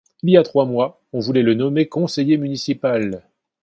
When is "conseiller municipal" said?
1.87-3.21